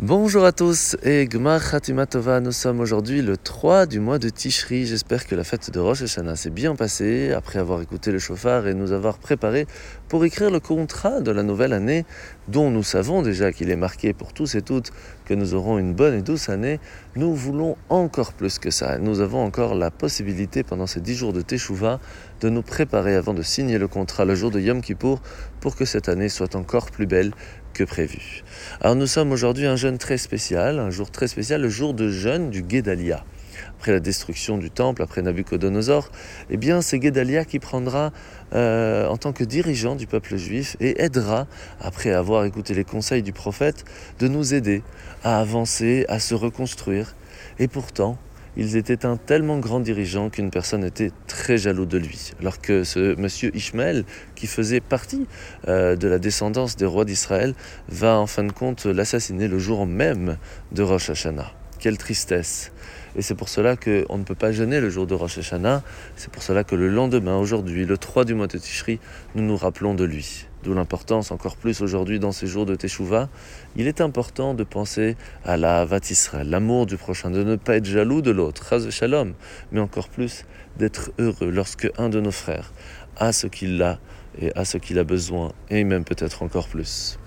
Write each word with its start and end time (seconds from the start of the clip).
Bonjour 0.00 0.44
à 0.44 0.52
tous 0.52 0.96
et 1.02 1.26
Gmar 1.26 1.72
Khatima 1.72 2.06
Tova. 2.06 2.38
Nous 2.38 2.52
sommes 2.52 2.78
aujourd'hui 2.78 3.20
le 3.20 3.36
3 3.36 3.86
du 3.86 3.98
mois 3.98 4.20
de 4.20 4.28
Tishri. 4.28 4.86
J'espère 4.86 5.26
que 5.26 5.34
la 5.34 5.42
fête 5.42 5.72
de 5.72 5.80
Rosh 5.80 6.02
Hashanah 6.02 6.36
s'est 6.36 6.50
bien 6.50 6.76
passée 6.76 7.32
après 7.32 7.58
avoir 7.58 7.82
écouté 7.82 8.12
le 8.12 8.20
chauffard 8.20 8.68
et 8.68 8.74
nous 8.74 8.92
avoir 8.92 9.18
préparé 9.18 9.66
pour 10.08 10.24
écrire 10.24 10.52
le 10.52 10.60
contrat 10.60 11.20
de 11.20 11.32
la 11.32 11.42
nouvelle 11.42 11.72
année 11.72 12.04
dont 12.46 12.70
nous 12.70 12.84
savons 12.84 13.22
déjà 13.22 13.50
qu'il 13.50 13.70
est 13.70 13.76
marqué 13.76 14.12
pour 14.12 14.32
tous 14.32 14.54
et 14.54 14.62
toutes 14.62 14.92
que 15.24 15.34
nous 15.34 15.54
aurons 15.54 15.78
une 15.78 15.94
bonne 15.94 16.14
et 16.14 16.22
douce 16.22 16.48
année. 16.48 16.78
Nous 17.16 17.34
voulons 17.34 17.76
encore 17.88 18.34
plus 18.34 18.60
que 18.60 18.70
ça. 18.70 18.98
Nous 18.98 19.18
avons 19.18 19.42
encore 19.42 19.74
la 19.74 19.90
possibilité 19.90 20.62
pendant 20.62 20.86
ces 20.86 21.00
10 21.00 21.14
jours 21.16 21.32
de 21.32 21.42
Teshuvah 21.42 21.98
de 22.40 22.48
nous 22.48 22.62
préparer 22.62 23.14
avant 23.14 23.34
de 23.34 23.42
signer 23.42 23.78
le 23.78 23.88
contrat 23.88 24.24
le 24.24 24.34
jour 24.34 24.50
de 24.50 24.60
Yom 24.60 24.80
Kippour 24.80 25.20
pour 25.60 25.76
que 25.76 25.84
cette 25.84 26.08
année 26.08 26.28
soit 26.28 26.54
encore 26.54 26.90
plus 26.90 27.06
belle 27.06 27.32
que 27.74 27.84
prévu. 27.84 28.42
Alors 28.80 28.96
nous 28.96 29.06
sommes 29.06 29.32
aujourd'hui 29.32 29.66
un 29.66 29.76
jeûne 29.76 29.98
très 29.98 30.18
spécial, 30.18 30.78
un 30.78 30.90
jour 30.90 31.10
très 31.10 31.28
spécial, 31.28 31.60
le 31.60 31.68
jour 31.68 31.94
de 31.94 32.08
jeûne 32.08 32.50
du 32.50 32.62
Guédalia. 32.62 33.24
Après 33.78 33.92
la 33.92 34.00
destruction 34.00 34.58
du 34.58 34.70
temple, 34.70 35.02
après 35.02 35.22
Nabucodonosor, 35.22 36.10
eh 36.50 36.56
bien 36.56 36.80
c'est 36.80 36.98
Guédalia 36.98 37.44
qui 37.44 37.58
prendra 37.58 38.12
euh, 38.54 39.06
en 39.06 39.16
tant 39.16 39.32
que 39.32 39.44
dirigeant 39.44 39.96
du 39.96 40.06
peuple 40.06 40.36
juif 40.36 40.76
et 40.80 41.02
aidera, 41.02 41.46
après 41.80 42.12
avoir 42.12 42.44
écouté 42.44 42.74
les 42.74 42.84
conseils 42.84 43.22
du 43.22 43.32
prophète, 43.32 43.84
de 44.18 44.28
nous 44.28 44.54
aider 44.54 44.82
à 45.24 45.40
avancer, 45.40 46.04
à 46.08 46.18
se 46.18 46.34
reconstruire. 46.34 47.14
Et 47.58 47.68
pourtant, 47.68 48.18
ils 48.58 48.76
étaient 48.76 49.06
un 49.06 49.16
tellement 49.16 49.58
grand 49.58 49.78
dirigeant 49.78 50.30
qu'une 50.30 50.50
personne 50.50 50.82
était 50.82 51.12
très 51.28 51.56
jaloux 51.56 51.86
de 51.86 51.96
lui. 51.96 52.32
Alors 52.40 52.60
que 52.60 52.82
ce 52.82 53.14
monsieur 53.14 53.54
Ishmaël, 53.56 54.04
qui 54.34 54.48
faisait 54.48 54.80
partie 54.80 55.26
euh, 55.68 55.94
de 55.94 56.08
la 56.08 56.18
descendance 56.18 56.74
des 56.74 56.84
rois 56.84 57.04
d'Israël, 57.04 57.54
va 57.88 58.18
en 58.18 58.26
fin 58.26 58.42
de 58.42 58.50
compte 58.50 58.84
l'assassiner 58.84 59.46
le 59.46 59.60
jour 59.60 59.86
même 59.86 60.38
de 60.72 60.82
Rosh 60.82 61.10
Hashanah. 61.10 61.52
Quelle 61.78 61.96
tristesse 61.96 62.72
Et 63.14 63.22
c'est 63.22 63.36
pour 63.36 63.48
cela 63.48 63.76
qu'on 63.76 64.18
ne 64.18 64.24
peut 64.24 64.34
pas 64.34 64.50
jeûner 64.50 64.80
le 64.80 64.90
jour 64.90 65.06
de 65.06 65.14
Rosh 65.14 65.38
Hashanah. 65.38 65.84
C'est 66.16 66.30
pour 66.32 66.42
cela 66.42 66.64
que 66.64 66.74
le 66.74 66.88
lendemain, 66.88 67.36
aujourd'hui, 67.36 67.84
le 67.84 67.96
3 67.96 68.24
du 68.24 68.34
mois 68.34 68.48
de 68.48 68.58
Tishri, 68.58 68.98
nous 69.36 69.44
nous 69.44 69.56
rappelons 69.56 69.94
de 69.94 70.02
lui. 70.02 70.47
D'où 70.64 70.74
l'importance, 70.74 71.30
encore 71.30 71.56
plus 71.56 71.82
aujourd'hui 71.82 72.18
dans 72.18 72.32
ces 72.32 72.46
jours 72.46 72.66
de 72.66 72.74
Teshuvah, 72.74 73.28
il 73.76 73.86
est 73.86 74.00
important 74.00 74.54
de 74.54 74.64
penser 74.64 75.16
à 75.44 75.56
la 75.56 75.86
Israël, 76.10 76.50
l'amour 76.50 76.86
du 76.86 76.96
prochain, 76.96 77.30
de 77.30 77.44
ne 77.44 77.56
pas 77.56 77.76
être 77.76 77.84
jaloux 77.84 78.22
de 78.22 78.32
l'autre, 78.32 78.64
mais 79.70 79.80
encore 79.80 80.08
plus 80.08 80.44
d'être 80.76 81.12
heureux 81.18 81.50
lorsque 81.50 81.88
un 81.96 82.08
de 82.08 82.20
nos 82.20 82.32
frères 82.32 82.72
a 83.16 83.32
ce 83.32 83.46
qu'il 83.46 83.82
a 83.82 83.98
et 84.40 84.52
a 84.56 84.64
ce 84.64 84.78
qu'il 84.78 84.98
a 84.98 85.04
besoin, 85.04 85.52
et 85.70 85.84
même 85.84 86.04
peut-être 86.04 86.42
encore 86.42 86.68
plus. 86.68 87.18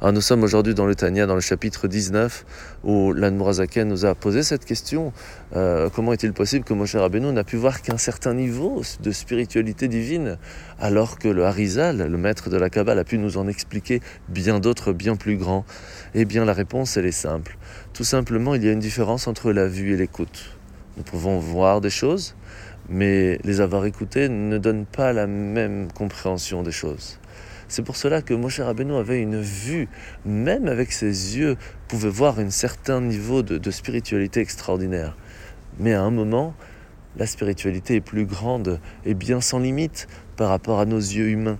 Alors 0.00 0.12
nous 0.12 0.20
sommes 0.20 0.42
aujourd'hui 0.42 0.74
dans 0.74 0.86
le 0.86 0.94
Tania, 0.94 1.26
dans 1.26 1.34
le 1.34 1.40
chapitre 1.40 1.88
19, 1.88 2.44
où 2.84 3.12
l'Anmurazaken 3.12 3.88
nous 3.88 4.04
a 4.04 4.14
posé 4.14 4.42
cette 4.42 4.64
question 4.64 5.12
euh, 5.56 5.88
comment 5.90 6.12
est-il 6.12 6.32
possible 6.32 6.64
que 6.64 6.74
Moshe 6.74 6.96
Rabbeinu 6.96 7.32
n'a 7.32 7.44
pu 7.44 7.56
voir 7.56 7.82
qu'un 7.82 7.98
certain 7.98 8.34
niveau 8.34 8.82
de 9.00 9.10
spiritualité 9.12 9.88
divine, 9.88 10.38
alors 10.80 11.18
que 11.18 11.28
le 11.28 11.44
Harizal, 11.44 12.08
le 12.10 12.18
maître 12.18 12.50
de 12.50 12.56
la 12.56 12.70
Kabbale, 12.70 12.98
a 12.98 13.04
pu 13.04 13.18
nous 13.18 13.36
en 13.36 13.48
expliquer 13.48 14.00
bien 14.28 14.60
d'autres, 14.60 14.92
bien 14.92 15.16
plus 15.16 15.36
grands? 15.36 15.64
Eh 16.14 16.24
bien, 16.24 16.44
la 16.44 16.52
réponse, 16.52 16.96
elle 16.96 17.06
est 17.06 17.12
simple. 17.12 17.56
Tout 17.92 18.04
simplement, 18.04 18.54
il 18.54 18.64
y 18.64 18.68
a 18.68 18.72
une 18.72 18.80
différence 18.80 19.26
entre 19.28 19.52
la 19.52 19.66
vue 19.66 19.94
et 19.94 19.96
l'écoute. 19.96 20.56
Nous 20.96 21.02
pouvons 21.02 21.38
voir 21.38 21.80
des 21.80 21.90
choses, 21.90 22.34
mais 22.88 23.38
les 23.44 23.60
avoir 23.60 23.84
écoutées 23.84 24.28
ne 24.28 24.58
donnent 24.58 24.86
pas 24.86 25.12
la 25.12 25.26
même 25.26 25.88
compréhension 25.92 26.62
des 26.62 26.72
choses. 26.72 27.18
C'est 27.68 27.82
pour 27.82 27.96
cela 27.96 28.22
que 28.22 28.34
Moshe 28.34 28.60
Rabbeinu 28.60 28.94
avait 28.94 29.20
une 29.20 29.40
vue, 29.40 29.88
même 30.24 30.68
avec 30.68 30.92
ses 30.92 31.36
yeux, 31.36 31.56
pouvait 31.88 32.10
voir 32.10 32.38
un 32.38 32.50
certain 32.50 33.00
niveau 33.00 33.42
de, 33.42 33.70
spiritualité 33.70 34.40
extraordinaire. 34.40 35.16
Mais 35.78 35.94
à 35.94 36.02
un 36.02 36.10
moment, 36.10 36.54
la 37.16 37.26
spiritualité 37.26 37.96
est 37.96 38.00
plus 38.00 38.26
grande 38.26 38.80
et 39.04 39.14
bien 39.14 39.40
sans 39.40 39.58
limite 39.58 40.08
par 40.36 40.48
rapport 40.48 40.80
à 40.80 40.84
nos 40.84 40.98
yeux 40.98 41.28
humains. 41.28 41.58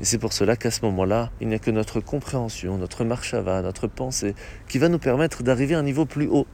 Et 0.00 0.04
c'est 0.04 0.18
pour 0.18 0.32
cela 0.32 0.56
qu'à 0.56 0.70
ce 0.70 0.84
moment-là, 0.84 1.30
il 1.40 1.48
n'y 1.48 1.54
a 1.54 1.58
que 1.58 1.70
notre 1.70 2.00
compréhension, 2.00 2.78
notre 2.78 3.04
marche 3.04 3.34
va, 3.34 3.62
notre 3.62 3.86
pensée, 3.86 4.34
qui 4.68 4.78
va 4.78 4.88
nous 4.88 4.98
permettre 4.98 5.42
d'arriver 5.42 5.74
à 5.74 5.78
un 5.78 5.82
niveau 5.82 6.06
plus 6.06 6.26
haut. 6.26 6.46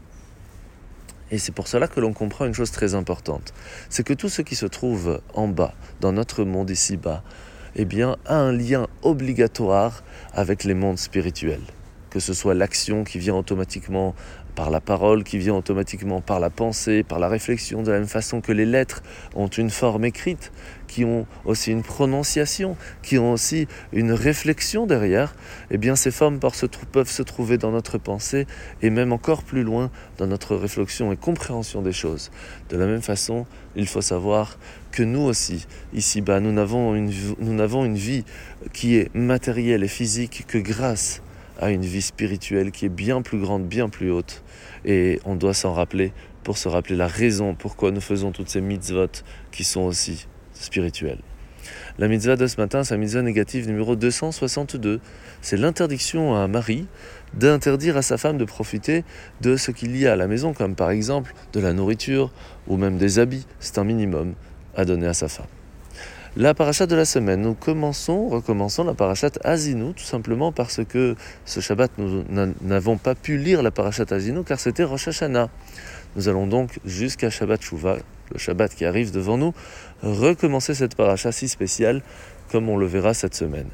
Et 1.30 1.38
c'est 1.38 1.52
pour 1.52 1.66
cela 1.66 1.88
que 1.88 1.98
l'on 1.98 2.12
comprend 2.12 2.46
une 2.46 2.54
chose 2.54 2.70
très 2.70 2.94
importante, 2.94 3.52
c'est 3.88 4.04
que 4.04 4.14
tout 4.14 4.28
ce 4.28 4.42
qui 4.42 4.54
se 4.54 4.66
trouve 4.66 5.20
en 5.34 5.48
bas, 5.48 5.74
dans 6.00 6.12
notre 6.12 6.44
monde 6.44 6.70
ici-bas, 6.70 7.24
eh 7.76 7.84
bien, 7.84 8.16
a 8.24 8.36
un 8.36 8.52
lien 8.52 8.86
obligatoire 9.02 10.02
avec 10.32 10.64
les 10.64 10.74
mondes 10.74 10.98
spirituels. 10.98 11.60
Que 12.08 12.20
ce 12.20 12.32
soit 12.32 12.54
l'action 12.54 13.04
qui 13.04 13.18
vient 13.18 13.34
automatiquement 13.34 14.14
par 14.56 14.70
la 14.70 14.80
parole, 14.80 15.22
qui 15.22 15.38
vient 15.38 15.54
automatiquement 15.54 16.20
par 16.20 16.40
la 16.40 16.50
pensée, 16.50 17.04
par 17.04 17.20
la 17.20 17.28
réflexion, 17.28 17.82
de 17.82 17.92
la 17.92 17.98
même 17.98 18.08
façon 18.08 18.40
que 18.40 18.50
les 18.50 18.64
lettres 18.64 19.02
ont 19.36 19.46
une 19.46 19.70
forme 19.70 20.04
écrite, 20.04 20.50
qui 20.88 21.04
ont 21.04 21.26
aussi 21.44 21.70
une 21.70 21.82
prononciation, 21.82 22.76
qui 23.02 23.18
ont 23.18 23.32
aussi 23.32 23.68
une 23.92 24.12
réflexion 24.12 24.86
derrière, 24.86 25.34
eh 25.70 25.78
bien 25.78 25.94
ces 25.94 26.10
formes 26.10 26.40
peuvent 26.40 27.10
se 27.10 27.22
trouver 27.22 27.58
dans 27.58 27.70
notre 27.70 27.98
pensée 27.98 28.46
et 28.82 28.90
même 28.90 29.12
encore 29.12 29.42
plus 29.42 29.62
loin 29.62 29.90
dans 30.16 30.26
notre 30.26 30.56
réflexion 30.56 31.12
et 31.12 31.16
compréhension 31.16 31.82
des 31.82 31.92
choses. 31.92 32.30
De 32.70 32.78
la 32.78 32.86
même 32.86 33.02
façon, 33.02 33.46
il 33.76 33.86
faut 33.86 34.00
savoir 34.00 34.58
que 34.90 35.02
nous 35.02 35.20
aussi, 35.20 35.66
ici-bas, 35.92 36.40
nous 36.40 36.52
n'avons 36.52 36.94
une, 36.94 37.12
une 37.38 37.94
vie 37.94 38.24
qui 38.72 38.96
est 38.96 39.14
matérielle 39.14 39.84
et 39.84 39.88
physique 39.88 40.44
que 40.48 40.56
grâce 40.56 41.20
à 41.60 41.70
une 41.70 41.84
vie 41.84 42.02
spirituelle 42.02 42.70
qui 42.70 42.86
est 42.86 42.90
bien 42.90 43.22
plus 43.22 43.38
grande, 43.38 43.66
bien 43.66 43.88
plus 43.88 44.10
haute. 44.10 44.42
Et 44.84 45.20
on 45.24 45.36
doit 45.36 45.54
s'en 45.54 45.72
rappeler 45.72 46.12
pour 46.42 46.58
se 46.58 46.68
rappeler 46.68 46.96
la 46.96 47.08
raison 47.08 47.54
pourquoi 47.54 47.90
nous 47.90 48.00
faisons 48.00 48.30
toutes 48.30 48.48
ces 48.48 48.60
mitzvot 48.60 49.08
qui 49.50 49.64
sont 49.64 49.82
aussi 49.82 50.26
spirituelles. 50.52 51.20
La 51.98 52.08
mitzvah 52.08 52.36
de 52.36 52.46
ce 52.46 52.60
matin, 52.60 52.84
c'est 52.84 52.94
la 52.94 52.98
mitzvah 52.98 53.22
négative 53.22 53.66
numéro 53.66 53.96
262. 53.96 55.00
C'est 55.40 55.56
l'interdiction 55.56 56.34
à 56.34 56.38
un 56.38 56.48
mari 56.48 56.86
d'interdire 57.34 57.96
à 57.96 58.02
sa 58.02 58.18
femme 58.18 58.38
de 58.38 58.44
profiter 58.44 59.04
de 59.40 59.56
ce 59.56 59.70
qu'il 59.70 59.96
y 59.96 60.06
a 60.06 60.12
à 60.12 60.16
la 60.16 60.26
maison, 60.26 60.52
comme 60.52 60.74
par 60.74 60.90
exemple 60.90 61.34
de 61.52 61.60
la 61.60 61.72
nourriture 61.72 62.32
ou 62.68 62.76
même 62.76 62.98
des 62.98 63.18
habits. 63.18 63.46
C'est 63.58 63.78
un 63.78 63.84
minimum 63.84 64.34
à 64.76 64.84
donner 64.84 65.06
à 65.06 65.14
sa 65.14 65.28
femme. 65.28 65.55
La 66.38 66.52
parachat 66.52 66.86
de 66.86 66.94
la 66.94 67.06
semaine, 67.06 67.40
nous 67.40 67.54
commençons, 67.54 68.28
recommençons 68.28 68.84
la 68.84 68.92
parachat 68.92 69.30
Azinu, 69.42 69.94
tout 69.94 70.04
simplement 70.04 70.52
parce 70.52 70.84
que 70.84 71.16
ce 71.46 71.60
Shabbat, 71.60 71.92
nous 71.96 72.24
n'avons 72.60 72.98
pas 72.98 73.14
pu 73.14 73.38
lire 73.38 73.62
la 73.62 73.70
parachat 73.70 74.04
Azinu 74.10 74.44
car 74.44 74.60
c'était 74.60 74.84
Rosh 74.84 75.08
Hashanah. 75.08 75.48
Nous 76.14 76.28
allons 76.28 76.46
donc 76.46 76.78
jusqu'à 76.84 77.30
Shabbat 77.30 77.62
Shuvah, 77.62 77.96
le 78.32 78.38
Shabbat 78.38 78.74
qui 78.74 78.84
arrive 78.84 79.12
devant 79.12 79.38
nous, 79.38 79.54
recommencer 80.02 80.74
cette 80.74 80.94
parachat 80.94 81.32
si 81.32 81.48
spéciale 81.48 82.02
comme 82.52 82.68
on 82.68 82.76
le 82.76 82.84
verra 82.84 83.14
cette 83.14 83.34
semaine. 83.34 83.68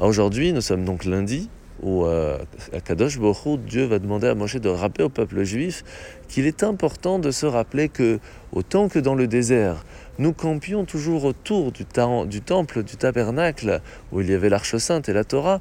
Aujourd'hui, 0.00 0.52
nous 0.52 0.62
sommes 0.62 0.84
donc 0.84 1.04
lundi, 1.04 1.48
où 1.82 2.04
euh, 2.04 2.38
à 2.72 2.80
Kadosh 2.80 3.18
Dieu 3.66 3.84
va 3.84 3.98
demander 3.98 4.28
à 4.28 4.34
Moshe 4.34 4.56
de 4.56 4.68
rappeler 4.68 5.04
au 5.04 5.08
peuple 5.08 5.42
juif 5.44 5.84
qu'il 6.28 6.46
est 6.46 6.62
important 6.62 7.18
de 7.18 7.30
se 7.30 7.46
rappeler 7.46 7.88
que, 7.88 8.18
autant 8.52 8.88
que 8.88 8.98
dans 8.98 9.14
le 9.14 9.26
désert, 9.26 9.84
nous 10.18 10.32
campions 10.32 10.84
toujours 10.84 11.24
autour 11.24 11.72
du, 11.72 11.84
du 12.26 12.40
temple, 12.40 12.82
du 12.82 12.96
tabernacle, 12.96 13.80
où 14.12 14.20
il 14.20 14.30
y 14.30 14.34
avait 14.34 14.48
l'arche 14.48 14.76
sainte 14.76 15.08
et 15.08 15.12
la 15.12 15.24
Torah, 15.24 15.60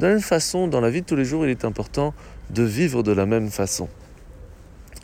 de 0.00 0.06
la 0.06 0.12
même 0.12 0.20
façon, 0.20 0.68
dans 0.68 0.80
la 0.80 0.90
vie 0.90 1.00
de 1.00 1.06
tous 1.06 1.16
les 1.16 1.24
jours, 1.24 1.46
il 1.46 1.50
est 1.50 1.64
important 1.64 2.12
de 2.50 2.62
vivre 2.62 3.02
de 3.02 3.12
la 3.12 3.26
même 3.26 3.50
façon. 3.50 3.88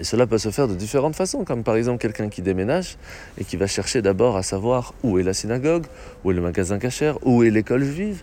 Et 0.00 0.04
cela 0.04 0.26
peut 0.26 0.38
se 0.38 0.50
faire 0.50 0.68
de 0.68 0.74
différentes 0.74 1.14
façons, 1.14 1.44
comme 1.44 1.62
par 1.62 1.76
exemple 1.76 2.00
quelqu'un 2.00 2.28
qui 2.28 2.42
déménage 2.42 2.96
et 3.38 3.44
qui 3.44 3.56
va 3.56 3.66
chercher 3.66 4.00
d'abord 4.00 4.36
à 4.36 4.42
savoir 4.42 4.94
où 5.02 5.18
est 5.18 5.22
la 5.22 5.34
synagogue, 5.34 5.84
où 6.24 6.30
est 6.30 6.34
le 6.34 6.40
magasin 6.40 6.78
cachère, 6.78 7.18
où 7.26 7.42
est 7.42 7.50
l'école 7.50 7.84
juive, 7.84 8.22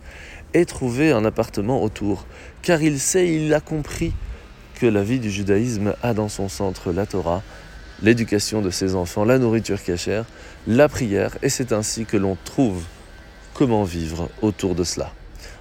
et 0.53 0.65
trouver 0.65 1.11
un 1.11 1.25
appartement 1.25 1.83
autour. 1.83 2.25
Car 2.63 2.81
il 2.81 2.99
sait, 2.99 3.27
il 3.33 3.53
a 3.53 3.59
compris 3.59 4.13
que 4.79 4.87
la 4.87 5.03
vie 5.03 5.19
du 5.19 5.29
judaïsme 5.29 5.93
a 6.01 6.13
dans 6.13 6.29
son 6.29 6.49
centre 6.49 6.91
la 6.91 7.05
Torah, 7.05 7.43
l'éducation 8.01 8.61
de 8.61 8.71
ses 8.71 8.95
enfants, 8.95 9.25
la 9.25 9.37
nourriture 9.37 9.83
cachère, 9.83 10.25
la 10.67 10.89
prière, 10.89 11.37
et 11.43 11.49
c'est 11.49 11.71
ainsi 11.71 12.05
que 12.05 12.17
l'on 12.17 12.37
trouve 12.45 12.83
comment 13.53 13.83
vivre 13.83 14.29
autour 14.41 14.73
de 14.73 14.83
cela 14.83 15.11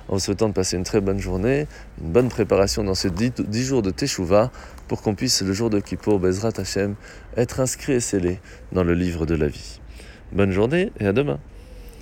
en 0.08 0.18
souhaitant 0.18 0.48
de 0.48 0.54
passer 0.54 0.76
une 0.76 0.84
très 0.84 1.00
bonne 1.00 1.18
journée, 1.18 1.66
une 2.00 2.10
bonne 2.10 2.28
préparation 2.28 2.84
dans 2.84 2.94
ces 2.94 3.10
10 3.10 3.64
jours 3.64 3.82
de 3.82 3.90
Teshuvah 3.90 4.50
pour 4.88 5.02
qu'on 5.02 5.14
puisse 5.14 5.42
le 5.42 5.52
jour 5.52 5.70
de 5.70 5.80
Kippour, 5.80 6.18
Bezrat 6.18 6.52
Hashem, 6.56 6.94
être 7.36 7.60
inscrit 7.60 7.94
et 7.94 8.00
scellé 8.00 8.40
dans 8.72 8.84
le 8.84 8.94
livre 8.94 9.26
de 9.26 9.34
la 9.34 9.48
vie. 9.48 9.80
Bonne 10.32 10.52
journée 10.52 10.92
et 10.98 11.06
à 11.06 11.12
demain 11.12 11.38